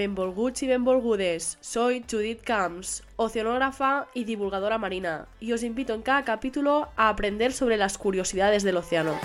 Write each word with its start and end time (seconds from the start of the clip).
Benvolguts 0.00 0.62
y 0.62 0.66
benvolgudes, 0.66 1.58
soy 1.60 2.02
Judith 2.10 2.40
Camps, 2.42 3.02
oceanógrafa 3.16 4.06
y 4.14 4.24
divulgadora 4.24 4.78
marina, 4.78 5.28
y 5.40 5.52
os 5.52 5.62
invito 5.62 5.92
en 5.92 6.00
cada 6.00 6.24
capítulo 6.24 6.88
a 6.96 7.10
aprender 7.10 7.52
sobre 7.52 7.76
las 7.76 7.98
curiosidades 7.98 8.62
del 8.62 8.78
océano. 8.78 9.20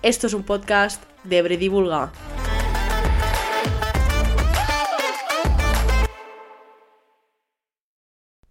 Esto 0.00 0.28
es 0.28 0.32
un 0.32 0.44
podcast 0.44 1.04
de 1.24 1.42
Bredivulga. 1.42 2.10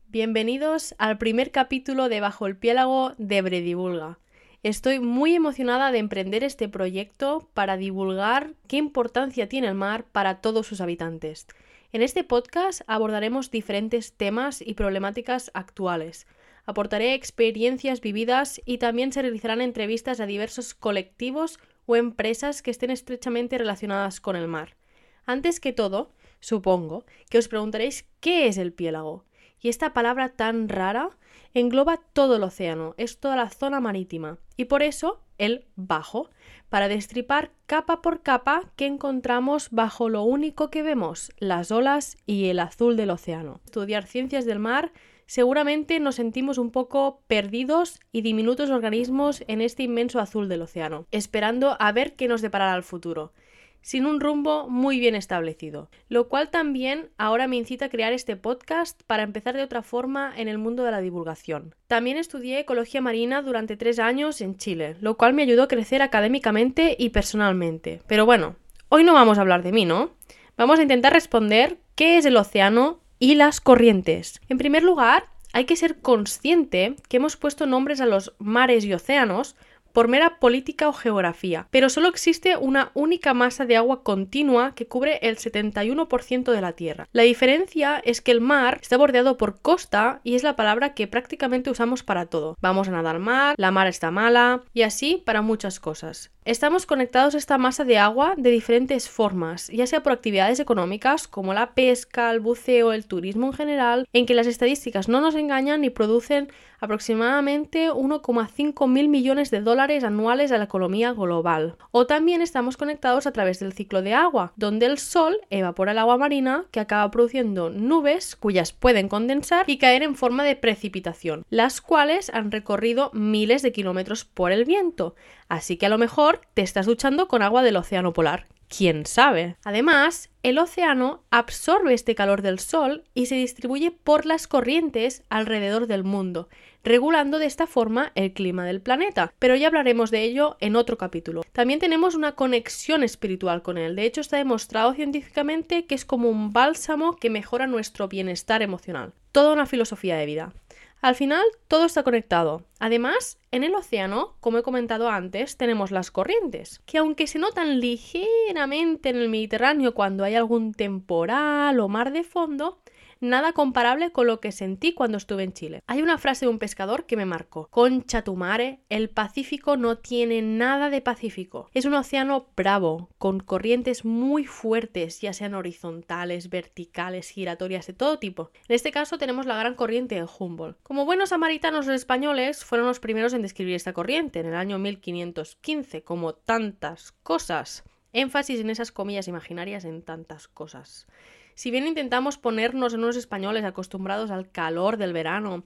Bienvenidos 0.05 0.93
al 0.99 1.17
primer 1.17 1.49
capítulo 1.49 2.07
de 2.07 2.19
Bajo 2.19 2.45
el 2.45 2.55
Piélago 2.55 3.13
de 3.17 3.41
Bredivulga. 3.41 4.19
Estoy 4.63 4.99
muy 4.99 5.33
emocionada 5.33 5.91
de 5.91 5.97
emprender 5.97 6.43
este 6.43 6.69
proyecto 6.69 7.49
para 7.55 7.77
divulgar 7.77 8.53
qué 8.67 8.77
importancia 8.77 9.49
tiene 9.49 9.67
el 9.67 9.73
mar 9.73 10.05
para 10.11 10.39
todos 10.39 10.67
sus 10.67 10.81
habitantes. 10.81 11.47
En 11.91 12.03
este 12.03 12.23
podcast 12.23 12.81
abordaremos 12.85 13.49
diferentes 13.49 14.13
temas 14.13 14.61
y 14.61 14.75
problemáticas 14.75 15.49
actuales. 15.55 16.27
Aportaré 16.65 17.15
experiencias 17.15 18.01
vividas 18.01 18.61
y 18.63 18.77
también 18.77 19.11
se 19.11 19.23
realizarán 19.23 19.61
entrevistas 19.61 20.19
a 20.19 20.27
diversos 20.27 20.75
colectivos 20.75 21.57
o 21.87 21.95
empresas 21.95 22.61
que 22.61 22.69
estén 22.69 22.91
estrechamente 22.91 23.57
relacionadas 23.57 24.21
con 24.21 24.35
el 24.35 24.47
mar. 24.47 24.77
Antes 25.25 25.59
que 25.59 25.73
todo, 25.73 26.13
supongo 26.39 27.03
que 27.31 27.39
os 27.39 27.47
preguntaréis 27.47 28.05
qué 28.19 28.45
es 28.45 28.57
el 28.57 28.73
piélago. 28.73 29.25
Y 29.59 29.69
esta 29.69 29.91
palabra 29.91 30.29
tan 30.29 30.69
rara 30.69 31.17
engloba 31.53 31.99
todo 32.13 32.35
el 32.35 32.43
océano, 32.43 32.93
es 32.97 33.19
toda 33.19 33.35
la 33.35 33.49
zona 33.49 33.79
marítima, 33.79 34.37
y 34.57 34.65
por 34.65 34.83
eso 34.83 35.21
el 35.37 35.65
bajo, 35.75 36.29
para 36.69 36.87
destripar 36.87 37.51
capa 37.65 38.01
por 38.01 38.21
capa 38.21 38.71
que 38.75 38.85
encontramos 38.85 39.69
bajo 39.71 40.07
lo 40.07 40.23
único 40.23 40.69
que 40.69 40.83
vemos, 40.83 41.31
las 41.37 41.71
olas 41.71 42.17
y 42.25 42.45
el 42.45 42.59
azul 42.59 42.95
del 42.95 43.09
océano. 43.09 43.59
Estudiar 43.65 44.05
ciencias 44.05 44.45
del 44.45 44.59
mar 44.59 44.91
seguramente 45.25 45.99
nos 45.99 46.15
sentimos 46.15 46.57
un 46.57 46.71
poco 46.71 47.21
perdidos 47.27 47.99
y 48.11 48.21
diminutos 48.21 48.69
organismos 48.69 49.43
en 49.47 49.61
este 49.61 49.83
inmenso 49.83 50.19
azul 50.19 50.47
del 50.47 50.61
océano, 50.61 51.07
esperando 51.11 51.75
a 51.79 51.91
ver 51.91 52.15
qué 52.15 52.27
nos 52.27 52.41
deparará 52.41 52.75
el 52.75 52.83
futuro 52.83 53.33
sin 53.81 54.05
un 54.05 54.19
rumbo 54.19 54.69
muy 54.69 54.99
bien 54.99 55.15
establecido, 55.15 55.89
lo 56.07 56.27
cual 56.27 56.49
también 56.49 57.09
ahora 57.17 57.47
me 57.47 57.57
incita 57.57 57.85
a 57.85 57.89
crear 57.89 58.13
este 58.13 58.35
podcast 58.35 59.01
para 59.07 59.23
empezar 59.23 59.55
de 59.55 59.63
otra 59.63 59.81
forma 59.81 60.33
en 60.35 60.47
el 60.47 60.57
mundo 60.57 60.83
de 60.83 60.91
la 60.91 61.01
divulgación. 61.01 61.75
También 61.87 62.17
estudié 62.17 62.59
ecología 62.59 63.01
marina 63.01 63.41
durante 63.41 63.77
tres 63.77 63.99
años 63.99 64.41
en 64.41 64.57
Chile, 64.57 64.95
lo 65.01 65.17
cual 65.17 65.33
me 65.33 65.43
ayudó 65.43 65.63
a 65.63 65.67
crecer 65.67 66.01
académicamente 66.01 66.95
y 66.97 67.09
personalmente. 67.09 68.01
Pero 68.07 68.25
bueno, 68.25 68.55
hoy 68.89 69.03
no 69.03 69.13
vamos 69.13 69.37
a 69.37 69.41
hablar 69.41 69.63
de 69.63 69.71
mí, 69.71 69.85
¿no? 69.85 70.11
Vamos 70.57 70.79
a 70.79 70.83
intentar 70.83 71.13
responder 71.13 71.77
qué 71.95 72.17
es 72.17 72.25
el 72.25 72.37
océano 72.37 72.99
y 73.19 73.35
las 73.35 73.61
corrientes. 73.61 74.41
En 74.49 74.57
primer 74.57 74.83
lugar, 74.83 75.25
hay 75.53 75.65
que 75.65 75.75
ser 75.75 75.99
consciente 76.01 76.95
que 77.09 77.17
hemos 77.17 77.35
puesto 77.35 77.65
nombres 77.65 77.99
a 78.01 78.05
los 78.05 78.33
mares 78.39 78.85
y 78.85 78.93
océanos 78.93 79.55
por 79.93 80.07
mera 80.07 80.39
política 80.39 80.87
o 80.89 80.93
geografía, 80.93 81.67
pero 81.71 81.89
solo 81.89 82.07
existe 82.07 82.57
una 82.57 82.91
única 82.93 83.33
masa 83.33 83.65
de 83.65 83.77
agua 83.77 84.03
continua 84.03 84.73
que 84.75 84.87
cubre 84.87 85.19
el 85.21 85.37
71% 85.37 86.51
de 86.51 86.61
la 86.61 86.73
Tierra. 86.73 87.07
La 87.11 87.23
diferencia 87.23 88.01
es 88.03 88.21
que 88.21 88.31
el 88.31 88.41
mar 88.41 88.79
está 88.81 88.97
bordeado 88.97 89.37
por 89.37 89.61
costa 89.61 90.21
y 90.23 90.35
es 90.35 90.43
la 90.43 90.55
palabra 90.55 90.93
que 90.93 91.07
prácticamente 91.07 91.69
usamos 91.69 92.03
para 92.03 92.25
todo. 92.25 92.57
Vamos 92.61 92.87
a 92.87 92.91
nadar 92.91 93.15
al 93.15 93.21
mar, 93.21 93.55
la 93.57 93.71
mar 93.71 93.87
está 93.87 94.11
mala 94.11 94.63
y 94.73 94.83
así 94.83 95.21
para 95.25 95.41
muchas 95.41 95.79
cosas. 95.79 96.31
Estamos 96.43 96.87
conectados 96.87 97.35
a 97.35 97.37
esta 97.37 97.59
masa 97.59 97.83
de 97.83 97.99
agua 97.99 98.33
de 98.35 98.49
diferentes 98.49 99.07
formas, 99.09 99.67
ya 99.67 99.85
sea 99.85 100.01
por 100.01 100.11
actividades 100.11 100.59
económicas 100.59 101.27
como 101.27 101.53
la 101.53 101.75
pesca, 101.75 102.31
el 102.31 102.39
buceo, 102.39 102.93
el 102.93 103.05
turismo 103.05 103.45
en 103.45 103.53
general, 103.53 104.07
en 104.11 104.25
que 104.25 104.33
las 104.33 104.47
estadísticas 104.47 105.07
no 105.07 105.21
nos 105.21 105.35
engañan 105.35 105.83
y 105.83 105.91
producen 105.91 106.51
aproximadamente 106.79 107.91
1,5 107.91 108.87
mil 108.87 109.07
millones 109.07 109.51
de 109.51 109.61
dólares 109.61 109.80
anuales 109.81 110.51
a 110.51 110.57
la 110.57 110.65
economía 110.65 111.11
global. 111.11 111.75
O 111.91 112.05
también 112.05 112.41
estamos 112.41 112.77
conectados 112.77 113.25
a 113.25 113.31
través 113.31 113.59
del 113.59 113.73
ciclo 113.73 114.01
de 114.01 114.13
agua, 114.13 114.53
donde 114.55 114.85
el 114.85 114.99
sol 114.99 115.39
evapora 115.49 115.93
el 115.93 115.97
agua 115.97 116.17
marina 116.17 116.65
que 116.71 116.79
acaba 116.79 117.09
produciendo 117.09 117.69
nubes 117.69 118.35
cuyas 118.35 118.73
pueden 118.73 119.09
condensar 119.09 119.67
y 119.67 119.77
caer 119.77 120.03
en 120.03 120.15
forma 120.15 120.43
de 120.43 120.55
precipitación, 120.55 121.43
las 121.49 121.81
cuales 121.81 122.29
han 122.29 122.51
recorrido 122.51 123.09
miles 123.13 123.63
de 123.63 123.71
kilómetros 123.71 124.23
por 124.23 124.51
el 124.51 124.65
viento. 124.65 125.15
Así 125.49 125.77
que 125.77 125.87
a 125.87 125.89
lo 125.89 125.97
mejor 125.97 126.41
te 126.53 126.61
estás 126.61 126.85
duchando 126.85 127.27
con 127.27 127.41
agua 127.41 127.63
del 127.63 127.77
océano 127.77 128.13
polar, 128.13 128.45
quién 128.75 129.05
sabe. 129.05 129.57
Además, 129.65 130.29
el 130.43 130.57
océano 130.57 131.23
absorbe 131.29 131.93
este 131.93 132.15
calor 132.15 132.41
del 132.41 132.59
Sol 132.59 133.03
y 133.13 133.25
se 133.25 133.35
distribuye 133.35 133.91
por 133.91 134.25
las 134.25 134.47
corrientes 134.47 135.23
alrededor 135.29 135.87
del 135.87 136.03
mundo, 136.05 136.47
regulando 136.83 137.37
de 137.37 137.45
esta 137.45 137.67
forma 137.67 138.11
el 138.15 138.33
clima 138.33 138.65
del 138.65 138.81
planeta. 138.81 139.33
Pero 139.39 139.55
ya 139.55 139.67
hablaremos 139.67 140.09
de 140.09 140.23
ello 140.23 140.55
en 140.61 140.77
otro 140.77 140.97
capítulo. 140.97 141.43
También 141.51 141.79
tenemos 141.79 142.15
una 142.15 142.31
conexión 142.31 143.03
espiritual 143.03 143.61
con 143.61 143.77
él. 143.77 143.95
De 143.95 144.05
hecho, 144.05 144.21
está 144.21 144.37
demostrado 144.37 144.93
científicamente 144.93 145.85
que 145.85 145.95
es 145.95 146.05
como 146.05 146.29
un 146.29 146.53
bálsamo 146.53 147.17
que 147.17 147.29
mejora 147.29 147.67
nuestro 147.67 148.07
bienestar 148.07 148.61
emocional. 148.61 149.13
Toda 149.33 149.53
una 149.53 149.65
filosofía 149.65 150.15
de 150.15 150.25
vida. 150.25 150.53
Al 151.01 151.15
final, 151.15 151.43
todo 151.67 151.85
está 151.85 152.03
conectado. 152.03 152.63
Además, 152.81 153.37
en 153.51 153.63
el 153.63 153.75
océano, 153.75 154.37
como 154.39 154.57
he 154.57 154.63
comentado 154.63 155.07
antes, 155.07 155.55
tenemos 155.55 155.91
las 155.91 156.09
corrientes, 156.09 156.81
que 156.87 156.97
aunque 156.97 157.27
se 157.27 157.37
notan 157.37 157.79
ligeramente 157.79 159.09
en 159.09 159.17
el 159.17 159.29
Mediterráneo 159.29 159.93
cuando 159.93 160.23
hay 160.23 160.33
algún 160.33 160.73
temporal 160.73 161.79
o 161.79 161.87
mar 161.87 162.11
de 162.11 162.23
fondo, 162.23 162.81
nada 163.21 163.53
comparable 163.53 164.11
con 164.11 164.27
lo 164.27 164.39
que 164.39 164.51
sentí 164.51 164.93
cuando 164.93 165.17
estuve 165.17 165.43
en 165.43 165.53
Chile. 165.53 165.83
Hay 165.87 166.01
una 166.01 166.17
frase 166.17 166.45
de 166.45 166.49
un 166.49 166.59
pescador 166.59 167.05
que 167.05 167.15
me 167.15 167.25
marcó. 167.25 167.67
Concha 167.69 168.23
tu 168.23 168.35
mare, 168.35 168.79
el 168.89 169.09
Pacífico 169.09 169.77
no 169.77 169.99
tiene 169.99 170.41
nada 170.41 170.89
de 170.89 171.01
Pacífico. 171.01 171.69
Es 171.73 171.85
un 171.85 171.93
océano 171.93 172.47
bravo, 172.57 173.09
con 173.19 173.39
corrientes 173.39 174.03
muy 174.03 174.45
fuertes, 174.45 175.21
ya 175.21 175.33
sean 175.33 175.53
horizontales, 175.53 176.49
verticales, 176.49 177.29
giratorias, 177.29 177.85
de 177.87 177.93
todo 177.93 178.17
tipo. 178.17 178.49
En 178.67 178.75
este 178.75 178.91
caso 178.91 179.19
tenemos 179.19 179.45
la 179.45 179.57
gran 179.57 179.75
corriente 179.75 180.15
de 180.15 180.27
Humboldt. 180.39 180.77
Como 180.81 181.05
buenos 181.05 181.29
samaritanos 181.29 181.87
españoles 181.87 182.65
fueron 182.71 182.87
los 182.87 183.01
primeros 183.01 183.33
en 183.33 183.41
describir 183.41 183.75
esta 183.75 183.91
corriente 183.91 184.39
en 184.39 184.45
el 184.45 184.55
año 184.55 184.79
1515, 184.79 186.03
como 186.03 186.35
tantas 186.35 187.11
cosas. 187.11 187.83
Énfasis 188.13 188.61
en 188.61 188.69
esas 188.69 188.93
comillas 188.93 189.27
imaginarias 189.27 189.83
en 189.83 190.01
tantas 190.01 190.47
cosas. 190.47 191.05
Si 191.53 191.69
bien 191.69 191.85
intentamos 191.85 192.37
ponernos 192.37 192.93
en 192.93 193.01
unos 193.03 193.17
españoles 193.17 193.65
acostumbrados 193.65 194.31
al 194.31 194.49
calor 194.51 194.95
del 194.95 195.11
verano 195.11 195.65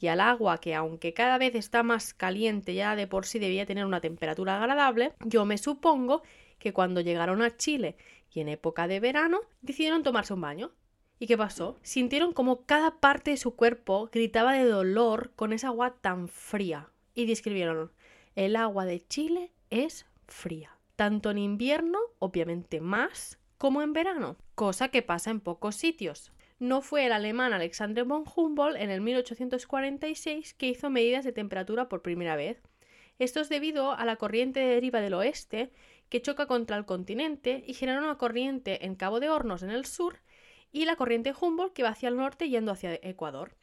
y 0.00 0.06
al 0.06 0.18
agua 0.18 0.56
que 0.56 0.74
aunque 0.74 1.12
cada 1.12 1.36
vez 1.36 1.54
está 1.54 1.82
más 1.82 2.14
caliente 2.14 2.72
ya 2.72 2.96
de 2.96 3.06
por 3.06 3.26
sí 3.26 3.38
debía 3.38 3.66
tener 3.66 3.84
una 3.84 4.00
temperatura 4.00 4.56
agradable, 4.56 5.12
yo 5.26 5.44
me 5.44 5.58
supongo 5.58 6.22
que 6.58 6.72
cuando 6.72 7.02
llegaron 7.02 7.42
a 7.42 7.54
Chile 7.54 7.98
y 8.32 8.40
en 8.40 8.48
época 8.48 8.88
de 8.88 8.98
verano 8.98 9.40
decidieron 9.60 10.02
tomarse 10.02 10.32
un 10.32 10.40
baño. 10.40 10.72
¿Y 11.18 11.26
qué 11.26 11.38
pasó? 11.38 11.78
Sintieron 11.82 12.32
como 12.32 12.66
cada 12.66 13.00
parte 13.00 13.30
de 13.30 13.36
su 13.38 13.56
cuerpo 13.56 14.10
gritaba 14.12 14.52
de 14.52 14.64
dolor 14.64 15.32
con 15.34 15.52
esa 15.52 15.68
agua 15.68 15.94
tan 16.00 16.28
fría 16.28 16.90
y 17.14 17.26
describieron 17.26 17.90
el 18.34 18.54
agua 18.54 18.84
de 18.84 19.00
Chile 19.00 19.50
es 19.70 20.04
fría. 20.26 20.76
Tanto 20.94 21.30
en 21.30 21.38
invierno, 21.38 21.98
obviamente 22.18 22.82
más, 22.82 23.38
como 23.56 23.80
en 23.80 23.94
verano, 23.94 24.36
cosa 24.54 24.88
que 24.88 25.00
pasa 25.00 25.30
en 25.30 25.40
pocos 25.40 25.74
sitios. 25.76 26.32
No 26.58 26.82
fue 26.82 27.06
el 27.06 27.12
alemán 27.12 27.54
Alexander 27.54 28.04
von 28.04 28.24
Humboldt 28.34 28.76
en 28.76 28.90
el 28.90 29.00
1846 29.00 30.52
que 30.52 30.68
hizo 30.68 30.90
medidas 30.90 31.24
de 31.24 31.32
temperatura 31.32 31.88
por 31.88 32.02
primera 32.02 32.36
vez. 32.36 32.62
Esto 33.18 33.40
es 33.40 33.48
debido 33.48 33.92
a 33.92 34.04
la 34.04 34.16
corriente 34.16 34.60
de 34.60 34.74
deriva 34.74 35.00
del 35.00 35.14
oeste 35.14 35.70
que 36.10 36.20
choca 36.20 36.46
contra 36.46 36.76
el 36.76 36.84
continente 36.84 37.64
y 37.66 37.72
genera 37.72 38.00
una 38.00 38.18
corriente 38.18 38.84
en 38.84 38.94
Cabo 38.94 39.18
de 39.18 39.30
Hornos 39.30 39.62
en 39.62 39.70
el 39.70 39.86
sur 39.86 40.20
y 40.72 40.84
la 40.84 40.96
corriente 40.96 41.34
Humboldt 41.38 41.72
que 41.72 41.82
va 41.82 41.90
hacia 41.90 42.08
el 42.08 42.16
norte 42.16 42.48
yendo 42.48 42.72
hacia 42.72 42.94
Ecuador 42.94 43.56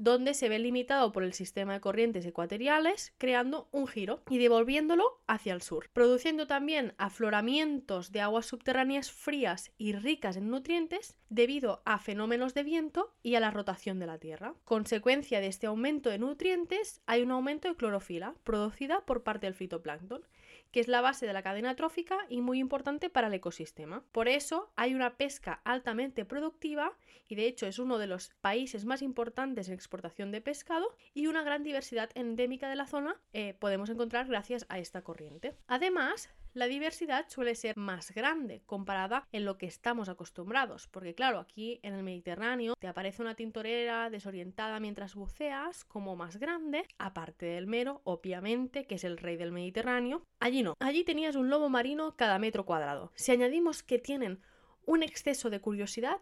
donde 0.00 0.32
se 0.32 0.48
ve 0.48 0.58
limitado 0.58 1.12
por 1.12 1.22
el 1.24 1.34
sistema 1.34 1.74
de 1.74 1.80
corrientes 1.82 2.24
ecuatoriales, 2.24 3.12
creando 3.18 3.68
un 3.70 3.86
giro 3.86 4.22
y 4.30 4.38
devolviéndolo 4.38 5.20
hacia 5.26 5.52
el 5.52 5.60
sur, 5.60 5.90
produciendo 5.92 6.46
también 6.46 6.94
afloramientos 6.96 8.10
de 8.10 8.22
aguas 8.22 8.46
subterráneas 8.46 9.12
frías 9.12 9.72
y 9.76 9.92
ricas 9.92 10.38
en 10.38 10.48
nutrientes 10.48 11.18
debido 11.28 11.82
a 11.84 11.98
fenómenos 11.98 12.54
de 12.54 12.62
viento 12.62 13.14
y 13.22 13.34
a 13.34 13.40
la 13.40 13.50
rotación 13.50 13.98
de 13.98 14.06
la 14.06 14.16
Tierra. 14.16 14.54
Consecuencia 14.64 15.38
de 15.42 15.48
este 15.48 15.66
aumento 15.66 16.08
de 16.08 16.18
nutrientes 16.18 17.02
hay 17.04 17.20
un 17.20 17.30
aumento 17.30 17.68
de 17.68 17.76
clorofila 17.76 18.34
producida 18.42 19.02
por 19.04 19.22
parte 19.22 19.48
del 19.48 19.54
fitoplancton 19.54 20.22
que 20.70 20.80
es 20.80 20.88
la 20.88 21.00
base 21.00 21.26
de 21.26 21.32
la 21.32 21.42
cadena 21.42 21.76
trófica 21.76 22.18
y 22.28 22.40
muy 22.40 22.58
importante 22.58 23.10
para 23.10 23.28
el 23.28 23.34
ecosistema. 23.34 24.04
Por 24.12 24.28
eso 24.28 24.72
hay 24.76 24.94
una 24.94 25.16
pesca 25.16 25.60
altamente 25.64 26.24
productiva 26.24 26.96
y 27.28 27.34
de 27.34 27.46
hecho 27.46 27.66
es 27.66 27.78
uno 27.78 27.98
de 27.98 28.06
los 28.06 28.30
países 28.40 28.84
más 28.84 29.02
importantes 29.02 29.68
en 29.68 29.74
exportación 29.74 30.30
de 30.30 30.40
pescado 30.40 30.96
y 31.14 31.26
una 31.26 31.42
gran 31.42 31.62
diversidad 31.62 32.10
endémica 32.14 32.68
de 32.68 32.76
la 32.76 32.86
zona 32.86 33.20
eh, 33.32 33.54
podemos 33.54 33.90
encontrar 33.90 34.26
gracias 34.26 34.66
a 34.68 34.78
esta 34.78 35.02
corriente. 35.02 35.56
Además, 35.66 36.30
la 36.52 36.66
diversidad 36.66 37.26
suele 37.28 37.54
ser 37.54 37.76
más 37.76 38.12
grande 38.12 38.62
comparada 38.66 39.26
en 39.32 39.44
lo 39.44 39.58
que 39.58 39.66
estamos 39.66 40.08
acostumbrados, 40.08 40.88
porque 40.88 41.14
claro, 41.14 41.38
aquí 41.38 41.80
en 41.82 41.94
el 41.94 42.02
Mediterráneo 42.02 42.74
te 42.78 42.88
aparece 42.88 43.22
una 43.22 43.34
tintorera 43.34 44.10
desorientada 44.10 44.80
mientras 44.80 45.14
buceas 45.14 45.84
como 45.84 46.16
más 46.16 46.38
grande, 46.38 46.86
aparte 46.98 47.46
del 47.46 47.66
mero, 47.66 48.00
obviamente, 48.04 48.84
que 48.86 48.96
es 48.96 49.04
el 49.04 49.18
rey 49.18 49.36
del 49.36 49.52
Mediterráneo. 49.52 50.24
Allí 50.40 50.62
no, 50.62 50.74
allí 50.80 51.04
tenías 51.04 51.36
un 51.36 51.50
lobo 51.50 51.68
marino 51.68 52.16
cada 52.16 52.38
metro 52.38 52.64
cuadrado. 52.66 53.12
Si 53.14 53.32
añadimos 53.32 53.82
que 53.82 53.98
tienen 53.98 54.40
un 54.86 55.02
exceso 55.02 55.50
de 55.50 55.60
curiosidad, 55.60 56.18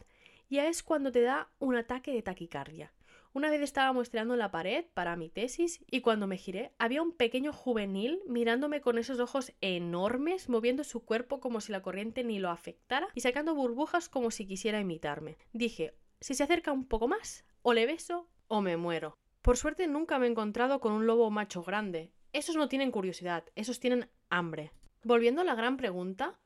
ya 0.51 0.69
es 0.69 0.83
cuando 0.83 1.13
te 1.13 1.23
da 1.23 1.51
un 1.59 1.77
ataque 1.77 2.13
de 2.13 2.23
taquicardia. 2.23 2.93
Una 3.35 3.51
vez 3.51 3.61
estaba 3.61 3.93
muestreando 3.93 4.37
la 4.37 4.51
pared 4.51 4.87
para 4.95 5.15
mi 5.15 5.29
tesis 5.29 5.85
y 5.91 6.01
cuando 6.01 6.27
me 6.27 6.39
giré 6.39 6.73
había 6.79 7.03
un 7.03 7.13
pequeño 7.13 7.53
juvenil 7.53 8.21
mirándome 8.27 8.81
con 8.81 8.99
esos 8.99 9.21
ojos 9.21 9.53
enormes, 9.61 10.49
moviendo 10.49 10.83
su 10.83 11.05
cuerpo 11.05 11.39
como 11.39 11.61
si 11.61 11.71
la 11.71 11.83
corriente 11.83 12.25
ni 12.25 12.39
lo 12.39 12.51
afectara 12.51 13.09
y 13.15 13.21
sacando 13.21 13.55
burbujas 13.55 14.09
como 14.09 14.31
si 14.31 14.47
quisiera 14.47 14.81
imitarme. 14.81 15.37
Dije, 15.53 15.95
si 16.21 16.35
se 16.35 16.45
acerca 16.45 16.73
un 16.73 16.87
poco 16.87 17.07
más, 17.07 17.45
o 17.63 17.75
le 17.75 17.87
beso 17.87 18.29
o 18.49 18.63
me 18.63 18.77
muero. 18.77 19.19
Por 19.43 19.57
suerte 19.57 19.87
nunca 19.87 20.19
me 20.19 20.27
he 20.27 20.31
encontrado 20.31 20.81
con 20.81 20.93
un 20.93 21.07
lobo 21.07 21.31
macho 21.31 21.63
grande. 21.63 22.13
Esos 22.33 22.57
no 22.57 22.69
tienen 22.69 22.91
curiosidad, 22.91 23.45
esos 23.55 23.79
tienen 23.79 24.11
hambre. 24.31 24.73
Volviendo 25.05 25.43
a 25.43 25.45
la 25.45 25.55
gran 25.55 25.77
pregunta, 25.77 26.41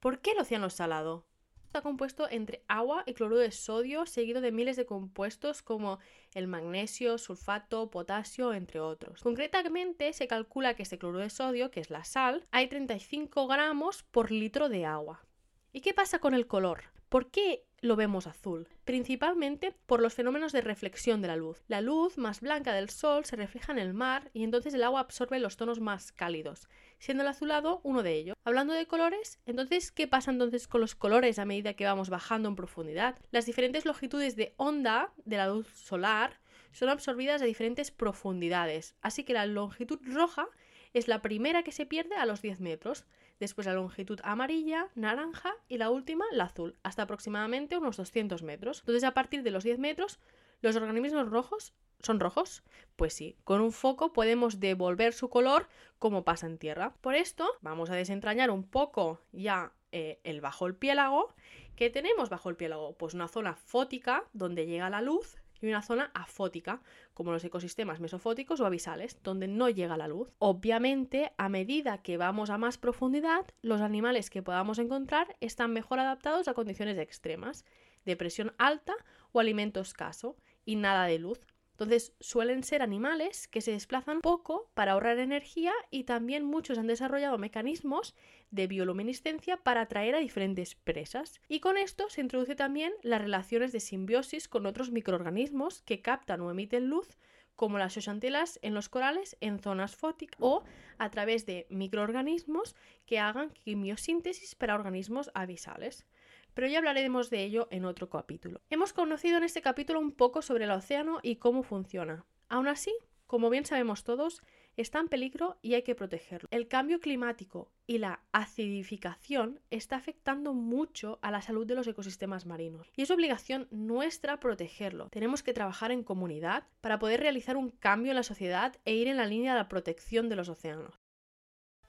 ¿por 0.00 0.20
qué 0.20 0.32
el 0.32 0.38
océano 0.38 0.70
salado? 0.70 1.26
Está 1.72 1.80
compuesto 1.80 2.28
entre 2.30 2.62
agua 2.68 3.02
y 3.06 3.14
cloruro 3.14 3.40
de 3.40 3.50
sodio, 3.50 4.04
seguido 4.04 4.42
de 4.42 4.52
miles 4.52 4.76
de 4.76 4.84
compuestos 4.84 5.62
como 5.62 6.00
el 6.34 6.46
magnesio, 6.46 7.16
sulfato, 7.16 7.90
potasio, 7.90 8.52
entre 8.52 8.78
otros. 8.78 9.22
Concretamente, 9.22 10.12
se 10.12 10.28
calcula 10.28 10.74
que 10.74 10.82
este 10.82 10.98
cloruro 10.98 11.22
de 11.22 11.30
sodio, 11.30 11.70
que 11.70 11.80
es 11.80 11.88
la 11.88 12.04
sal, 12.04 12.46
hay 12.50 12.68
35 12.68 13.46
gramos 13.46 14.02
por 14.02 14.30
litro 14.30 14.68
de 14.68 14.84
agua. 14.84 15.24
¿Y 15.72 15.80
qué 15.80 15.94
pasa 15.94 16.18
con 16.18 16.34
el 16.34 16.46
color? 16.46 16.84
¿Por 17.08 17.30
qué 17.30 17.64
lo 17.82 17.96
vemos 17.96 18.26
azul, 18.26 18.68
principalmente 18.84 19.74
por 19.86 20.00
los 20.00 20.14
fenómenos 20.14 20.52
de 20.52 20.60
reflexión 20.60 21.20
de 21.20 21.28
la 21.28 21.36
luz. 21.36 21.62
La 21.66 21.80
luz 21.80 22.16
más 22.16 22.40
blanca 22.40 22.72
del 22.72 22.88
sol 22.88 23.24
se 23.24 23.36
refleja 23.36 23.72
en 23.72 23.78
el 23.78 23.92
mar 23.92 24.30
y 24.32 24.44
entonces 24.44 24.72
el 24.72 24.84
agua 24.84 25.00
absorbe 25.00 25.40
los 25.40 25.56
tonos 25.56 25.80
más 25.80 26.12
cálidos, 26.12 26.68
siendo 26.98 27.24
el 27.24 27.28
azulado 27.28 27.80
uno 27.82 28.04
de 28.04 28.14
ellos. 28.14 28.36
Hablando 28.44 28.72
de 28.72 28.86
colores, 28.86 29.40
entonces, 29.46 29.90
¿qué 29.90 30.06
pasa 30.06 30.30
entonces 30.30 30.68
con 30.68 30.80
los 30.80 30.94
colores 30.94 31.40
a 31.40 31.44
medida 31.44 31.74
que 31.74 31.84
vamos 31.84 32.08
bajando 32.08 32.48
en 32.48 32.56
profundidad? 32.56 33.18
Las 33.32 33.46
diferentes 33.46 33.84
longitudes 33.84 34.36
de 34.36 34.54
onda 34.56 35.12
de 35.24 35.36
la 35.36 35.48
luz 35.48 35.66
solar 35.74 36.40
son 36.70 36.88
absorbidas 36.88 37.42
a 37.42 37.46
diferentes 37.46 37.90
profundidades, 37.90 38.94
así 39.02 39.24
que 39.24 39.34
la 39.34 39.44
longitud 39.46 39.98
roja 40.04 40.48
es 40.92 41.08
la 41.08 41.22
primera 41.22 41.62
que 41.62 41.72
se 41.72 41.86
pierde 41.86 42.16
a 42.16 42.26
los 42.26 42.42
10 42.42 42.60
metros, 42.60 43.04
después 43.40 43.66
la 43.66 43.74
longitud 43.74 44.20
amarilla, 44.22 44.88
naranja 44.94 45.54
y 45.68 45.78
la 45.78 45.90
última 45.90 46.24
la 46.32 46.44
azul, 46.44 46.76
hasta 46.82 47.02
aproximadamente 47.02 47.76
unos 47.76 47.96
200 47.96 48.42
metros. 48.42 48.80
Entonces 48.80 49.04
a 49.04 49.14
partir 49.14 49.42
de 49.42 49.50
los 49.50 49.64
10 49.64 49.78
metros, 49.78 50.20
¿los 50.60 50.76
organismos 50.76 51.28
rojos 51.28 51.74
son 52.00 52.20
rojos? 52.20 52.62
Pues 52.96 53.14
sí, 53.14 53.36
con 53.44 53.60
un 53.60 53.72
foco 53.72 54.12
podemos 54.12 54.60
devolver 54.60 55.12
su 55.12 55.28
color 55.28 55.68
como 55.98 56.24
pasa 56.24 56.46
en 56.46 56.58
tierra. 56.58 56.94
Por 57.00 57.14
esto 57.14 57.48
vamos 57.60 57.90
a 57.90 57.94
desentrañar 57.94 58.50
un 58.50 58.64
poco 58.64 59.20
ya 59.32 59.72
eh, 59.92 60.20
el 60.24 60.40
bajo 60.40 60.66
el 60.66 60.74
piélago. 60.74 61.34
¿Qué 61.76 61.90
tenemos 61.90 62.28
bajo 62.28 62.50
el 62.50 62.56
piélago? 62.56 62.94
Pues 62.96 63.14
una 63.14 63.28
zona 63.28 63.54
fótica 63.54 64.24
donde 64.32 64.66
llega 64.66 64.90
la 64.90 65.00
luz 65.00 65.41
y 65.62 65.68
una 65.68 65.82
zona 65.82 66.10
afótica, 66.14 66.82
como 67.14 67.32
los 67.32 67.44
ecosistemas 67.44 68.00
mesofóticos 68.00 68.60
o 68.60 68.66
abisales, 68.66 69.18
donde 69.22 69.48
no 69.48 69.68
llega 69.68 69.96
la 69.96 70.08
luz. 70.08 70.28
Obviamente, 70.38 71.32
a 71.38 71.48
medida 71.48 72.02
que 72.02 72.16
vamos 72.16 72.50
a 72.50 72.58
más 72.58 72.78
profundidad, 72.78 73.46
los 73.62 73.80
animales 73.80 74.28
que 74.28 74.42
podamos 74.42 74.78
encontrar 74.78 75.36
están 75.40 75.72
mejor 75.72 76.00
adaptados 76.00 76.48
a 76.48 76.54
condiciones 76.54 76.98
extremas, 76.98 77.64
de 78.04 78.16
presión 78.16 78.52
alta 78.58 78.94
o 79.30 79.40
alimento 79.40 79.80
escaso 79.80 80.36
y 80.64 80.76
nada 80.76 81.06
de 81.06 81.18
luz. 81.18 81.40
Entonces 81.72 82.14
suelen 82.20 82.62
ser 82.62 82.82
animales 82.82 83.48
que 83.48 83.60
se 83.60 83.72
desplazan 83.72 84.20
poco 84.20 84.70
para 84.74 84.92
ahorrar 84.92 85.18
energía 85.18 85.72
y 85.90 86.04
también 86.04 86.44
muchos 86.44 86.78
han 86.78 86.86
desarrollado 86.86 87.38
mecanismos 87.38 88.14
de 88.52 88.68
bioluminiscencia 88.68 89.56
para 89.56 89.80
atraer 89.80 90.14
a 90.14 90.20
diferentes 90.20 90.76
presas. 90.76 91.40
Y 91.48 91.58
con 91.58 91.76
esto 91.76 92.08
se 92.08 92.20
introduce 92.20 92.54
también 92.54 92.92
las 93.02 93.20
relaciones 93.20 93.72
de 93.72 93.80
simbiosis 93.80 94.46
con 94.46 94.66
otros 94.66 94.92
microorganismos 94.92 95.82
que 95.82 96.00
captan 96.00 96.40
o 96.42 96.50
emiten 96.50 96.88
luz 96.88 97.18
como 97.56 97.78
las 97.78 97.96
oxantelas 97.96 98.58
en 98.62 98.74
los 98.74 98.88
corales 98.88 99.36
en 99.40 99.58
zonas 99.58 99.96
fóticas 99.96 100.38
o 100.40 100.62
a 100.98 101.10
través 101.10 101.44
de 101.44 101.66
microorganismos 101.68 102.76
que 103.04 103.18
hagan 103.18 103.50
quimiosíntesis 103.50 104.54
para 104.54 104.74
organismos 104.74 105.30
abisales 105.34 106.06
pero 106.54 106.66
ya 106.66 106.78
hablaremos 106.78 107.30
de 107.30 107.44
ello 107.44 107.68
en 107.70 107.84
otro 107.84 108.08
capítulo. 108.08 108.60
Hemos 108.68 108.92
conocido 108.92 109.38
en 109.38 109.44
este 109.44 109.62
capítulo 109.62 110.00
un 110.00 110.12
poco 110.12 110.42
sobre 110.42 110.64
el 110.64 110.70
océano 110.70 111.18
y 111.22 111.36
cómo 111.36 111.62
funciona. 111.62 112.24
Aún 112.48 112.68
así, 112.68 112.94
como 113.26 113.48
bien 113.48 113.64
sabemos 113.64 114.04
todos, 114.04 114.42
está 114.76 115.00
en 115.00 115.08
peligro 115.08 115.56
y 115.62 115.74
hay 115.74 115.82
que 115.82 115.94
protegerlo. 115.94 116.48
El 116.50 116.68
cambio 116.68 117.00
climático 117.00 117.71
y 117.92 117.98
la 117.98 118.20
acidificación 118.32 119.60
está 119.70 119.96
afectando 119.96 120.54
mucho 120.54 121.18
a 121.20 121.30
la 121.30 121.42
salud 121.42 121.66
de 121.66 121.74
los 121.74 121.86
ecosistemas 121.86 122.46
marinos 122.46 122.90
y 122.96 123.02
es 123.02 123.10
obligación 123.10 123.68
nuestra 123.70 124.40
protegerlo. 124.40 125.10
Tenemos 125.10 125.42
que 125.42 125.52
trabajar 125.52 125.92
en 125.92 126.02
comunidad 126.02 126.64
para 126.80 126.98
poder 126.98 127.20
realizar 127.20 127.58
un 127.58 127.68
cambio 127.68 128.12
en 128.12 128.16
la 128.16 128.22
sociedad 128.22 128.74
e 128.86 128.94
ir 128.94 129.08
en 129.08 129.18
la 129.18 129.26
línea 129.26 129.52
de 129.52 129.58
la 129.58 129.68
protección 129.68 130.30
de 130.30 130.36
los 130.36 130.48
océanos. 130.48 131.02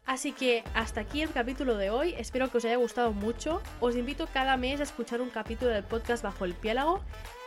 Así 0.06 0.34
que 0.34 0.66
hasta 0.74 1.00
aquí 1.00 1.22
el 1.22 1.32
capítulo 1.32 1.78
de 1.78 1.90
hoy, 1.90 2.16
espero 2.18 2.52
que 2.52 2.58
os 2.58 2.66
haya 2.66 2.76
gustado 2.76 3.14
mucho. 3.14 3.62
Os 3.80 3.96
invito 3.96 4.28
cada 4.28 4.58
mes 4.58 4.82
a 4.82 4.84
escuchar 4.84 5.22
un 5.22 5.30
capítulo 5.30 5.72
del 5.72 5.86
podcast 5.86 6.22
Bajo 6.22 6.44
el 6.44 6.54
Piélago 6.54 7.00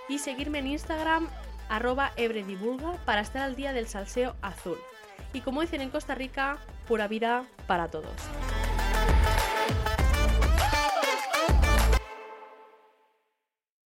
y 0.09 0.19
seguirme 0.19 0.61
en 0.61 0.69
Instagram 0.69 1.29
arroba 1.69 2.13
ebredivulga 2.17 2.93
para 3.05 3.21
estar 3.21 3.43
al 3.43 3.55
día 3.55 3.75
del 3.75 3.87
salseo 3.87 4.35
azul. 4.41 4.79
Y 5.35 5.43
como 5.43 5.61
dicen 5.61 5.83
en 5.83 5.91
Costa 5.91 6.15
Rica, 6.15 6.59
pura 6.87 7.09
vida 7.09 7.45
para 7.67 7.89
todos. 7.89 8.15